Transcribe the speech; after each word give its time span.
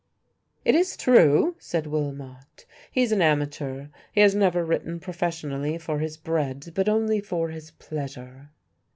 "It 0.65 0.73
is 0.73 0.97
true," 0.97 1.55
said 1.59 1.85
Willmott, 1.85 2.65
"he's 2.91 3.11
an 3.11 3.21
amateur. 3.21 3.89
He 4.11 4.21
has 4.21 4.33
never 4.33 4.65
written 4.65 4.99
professionally 4.99 5.77
for 5.77 5.99
his 5.99 6.17
bread 6.17 6.71
but 6.73 6.89
only 6.89 7.21
for 7.21 7.49
his 7.49 7.69
pleasure." 7.69 8.49